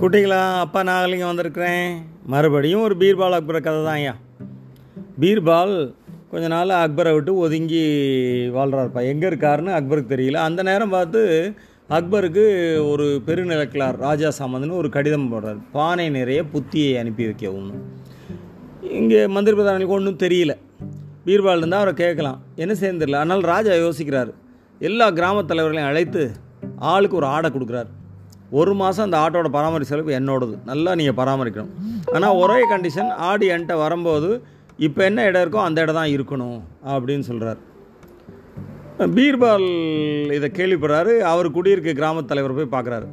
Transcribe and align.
குட்டிங்களா 0.00 0.38
அப்பா 0.62 0.80
நாகலிங்கம் 0.86 1.30
வந்திருக்கிறேன். 1.30 1.90
மறுபடியும் 2.32 2.82
ஒரு 2.82 2.94
பீர்பால் 3.02 3.36
அக்பரை 3.36 3.60
கதை 3.66 3.80
தான் 3.84 3.98
ஐயா. 4.00 4.14
பீர்பால் 5.20 5.74
கொஞ்ச 6.30 6.46
நாள் 6.54 6.72
அக்பரை 6.78 7.12
விட்டு 7.16 7.32
ஒதுங்கி 7.44 7.82
வாழ்கிறார்ப்பா 8.56 9.02
எங்கே 9.10 9.26
இருக்காருன்னு 9.30 9.72
அக்பருக்கு 9.78 10.12
தெரியல. 10.14 10.40
அந்த 10.48 10.60
நேரம் 10.70 10.94
பார்த்து 10.96 11.22
அக்பருக்கு 11.98 12.44
ஒரு 12.90 13.06
பெருநிலக்கிழார் 13.26 14.02
ராஜா 14.06 14.30
சாமந்தன் 14.38 14.78
ஒரு 14.82 14.88
கடிதம் 14.88 15.30
போடுறார். 15.32 15.62
பானை 15.72 16.10
நிறைய 16.18 16.42
புத்தியை 16.54 16.92
அனுப்பி 17.02 17.24
வைக்கவும். 17.24 17.72
இங்கே 19.00 19.26
மந்திரி 19.26 19.56
பிரதானிக்கு 19.58 19.98
ஒன்றும் 19.98 20.22
தெரியல. 20.26 20.54
பீர்பால் 21.26 21.62
இருந்தால் 21.62 21.82
அவரை 21.82 21.96
கேட்கலாம். 22.04 22.40
என்ன 22.56 22.74
சேர்ந்துடல 22.84 23.24
ஆனால் 23.24 23.50
ராஜா 23.54 23.74
யோசிக்கிறார். 23.86 24.32
எல்லா 24.78 25.08
கிராம 25.10 25.44
தலைவர்களையும் 25.50 25.90
அழைத்து 25.90 26.24
ஆளுக்கு 26.92 27.16
ஒரு 27.16 27.26
ஆடை 27.26 27.50
கொடுக்குறாரு. 27.50 27.92
ஒரு 28.50 28.72
மாதம் 28.80 29.04
அந்த 29.06 29.18
ஆட்டோட 29.22 29.48
பராமரி 29.56 29.84
செலவு 29.90 30.10
என்னோடது. 30.18 30.54
நல்லா 30.70 30.94
நீங்கள் 31.00 31.18
பராமரிக்கணும். 31.20 31.72
ஆனால் 32.16 32.38
ஒரே 32.42 32.58
கண்டிஷன் 32.72 33.10
ஆடு 33.28 33.46
என்கிட்ட 33.54 33.76
வரும்போது 33.84 34.30
இப்போ 34.86 35.00
என்ன 35.04 35.24
இடம் 35.28 35.42
இருக்கோ 35.44 35.60
அந்த 35.68 35.78
இடம் 35.84 35.98
தான் 36.00 36.12
இருக்கணும் 36.16 36.58
அப்படின்னு 36.94 37.26
சொல்கிறார் 37.30 37.60
பீர்பால் 39.14 39.68
இதை 40.38 40.48
கேள்விப்படுறாரு. 40.58 41.12
அவர் 41.32 41.46
குடியிருக்க 41.56 41.92
கிராமத் 42.00 42.28
தலைவர் 42.32 42.56
போய் 42.58 42.74
பார்க்குறாரு 42.74 43.08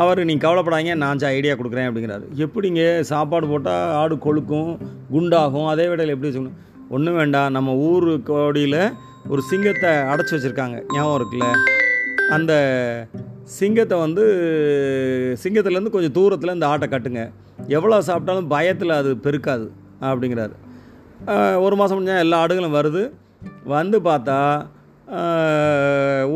அவர் 0.00 0.20
நீங்கள் 0.30 0.44
கவலைப்படாதீங்க 0.46 0.94
நான் 1.02 1.22
ஐடியா 1.36 1.54
கொடுக்குறேன் 1.54 1.88
அப்படிங்கிறாரு. 1.88 2.24
எப்படிங்க? 2.44 2.82
சாப்பாடு 3.10 3.46
போட்டால் 3.52 3.92
ஆடு 4.00 4.16
கொழுக்கும் 4.26 4.72
குண்டாகும் 5.14 5.70
அதே 5.72 5.86
வேடையில் 5.90 6.14
எப்படி 6.14 6.28
வச்சுக்கணும் 6.28 6.58
ஒன்றும் 6.96 7.18
வேண்டாம். 7.20 7.54
நம்ம 7.56 7.74
ஊர் 7.88 8.08
கோடியில் 8.30 8.82
ஒரு 9.32 9.42
சிங்கத்தை 9.50 9.90
அடைச்சி 10.12 10.34
வச்சுருக்காங்க. 10.34 10.78
ஞாபகம் 10.96 11.18
இருக்குல்ல? 11.20 11.48
அந்த 12.36 12.52
சிங்கத்தை 13.58 13.96
வந்து 14.04 14.24
சிங்கத்துலேருந்து 15.42 15.94
கொஞ்சம் 15.94 16.16
தூரத்தில் 16.18 16.56
இந்த 16.56 16.66
ஆட்டை 16.72 16.86
கட்டுங்க. 16.88 17.22
எவ்வளோ 17.76 18.00
சாப்பிட்டாலும் 18.08 18.50
பயத்தில் 18.54 18.98
அது 18.98 19.10
பெருக்காது 19.24 19.66
அப்படிங்கிறாரு. 20.10 20.54
ஒரு 21.64 21.74
மாதம் 21.80 21.96
முடிஞ்சால் 21.96 22.24
எல்லா 22.24 22.40
ஆடுகளும் 22.42 22.76
வருது. 22.78 23.02
வந்து 23.74 23.96
பார்த்தா 24.08 24.38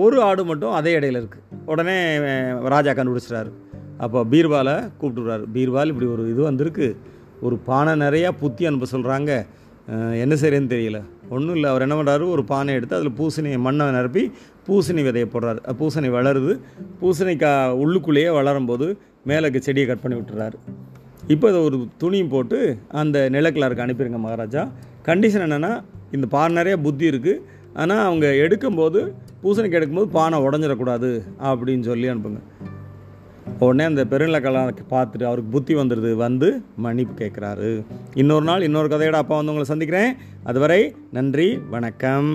ஒரு 0.04 0.16
ஆடு 0.28 0.42
மட்டும் 0.50 0.76
அதே 0.78 0.92
இடையில 0.98 1.20
இருக்குது 1.22 1.44
உடனே 1.72 1.96
ராஜா 2.74 2.92
கண்டுபிடிச்சிட்றாரு. 2.92 3.50
அப்போ 4.04 4.20
பீர்பாலை 4.32 4.76
கூப்பிட்டுறாரு. 5.00 5.44
பீர்பால் 5.56 5.92
இப்படி 5.92 6.08
ஒரு 6.14 6.22
இது 6.32 6.40
வந்திருக்கு. 6.48 6.88
ஒரு 7.46 7.56
பானை 7.68 7.92
நிறையா 8.04 8.30
புத்தி 8.42 8.62
அனுப்ப 8.68 8.86
சொல்கிறாங்க 8.94 9.30
என்ன 10.24 10.34
செய்கிறேன்னு 10.40 10.72
தெரியல. 10.74 10.98
ஒன்றும் 11.34 11.56
இல்லை. 11.58 11.68
அவர் 11.72 11.84
என்ன 11.86 11.96
பண்ணுறாரு 11.98 12.24
ஒரு 12.34 12.42
பானை 12.50 12.74
எடுத்து 12.78 12.96
அதில் 12.98 13.16
பூசணி 13.18 13.50
மண்ணை 13.66 13.84
நிரப்பி 13.98 14.22
பூசணி 14.66 15.02
விதையை 15.06 15.26
போடுறாரு. 15.34 15.60
பூசணி 15.80 16.10
வளருது. 16.16 16.52
பூசணிக்காய் 17.00 17.76
உள்ளுக்குள்ளேயே 17.82 18.30
வளரும்போது 18.38 18.96
மேலே 19.24 19.60
செடியை 19.60 19.86
கட் 19.88 20.02
பண்ணி 20.02 20.18
விட்டுறாரு. 20.18 20.56
இப்போ 21.26 21.48
இதை 21.48 21.60
ஒரு 21.60 21.76
துணியும் 22.02 22.28
போட்டு 22.28 22.78
அந்த 22.88 23.28
நிலக்கிழாருக்கு 23.32 23.84
அனுப்பிடுங்க 23.84 24.18
மகாராஜா. 24.18 24.62
கண்டிஷன் 25.06 25.44
என்னென்னா 25.46 25.72
இந்த 26.12 26.26
பான் 26.26 26.52
நிறைய 26.52 26.76
புத்தி 26.78 27.10
இருக்குது 27.10 27.40
ஆனால் 27.74 28.04
அவங்க 28.08 28.26
எடுக்கும்போது 28.26 29.00
பூசணிக்கு 29.42 29.78
எடுக்கும்போது 29.78 30.10
பானை 30.16 30.38
உடஞ்சிடக்கூடாது 30.38 31.10
அப்படின்னு 31.50 31.84
சொல்லி 31.90 32.08
அனுப்புங்க. 32.08 32.42
உடனே 33.58 33.84
அந்த 33.84 34.04
பெருநிலக்கெல்லாம் 34.04 34.68
பார்த்துட்டு 34.90 35.28
அவருக்கு 35.30 35.50
புத்தி 35.50 35.74
வந்துடுது. 35.74 36.12
வந்து 36.14 36.62
மன்னிப்பு 36.76 37.14
கேட்குறாரு. 37.24 37.84
இன்னொரு 38.14 38.44
நாள் 38.44 38.62
இன்னொரு 38.62 38.88
கதையோட 38.88 39.18
அப்பா 39.22 39.36
வந்து 39.36 39.52
உங்களை 39.52 39.70
சந்திக்கிறேன். 39.72 40.12
அதுவரை 40.44 40.94
நன்றி 41.12 41.48
வணக்கம். 41.70 42.30